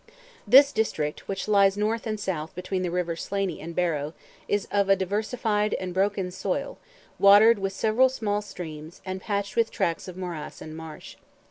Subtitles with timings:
[0.47, 4.15] This district, which lies north and south between the rivers Slaney and Barrow,
[4.47, 6.79] is of a diversified and broken soil,
[7.19, 11.17] watered with several small streams, and patched with tracts of morass and marsh.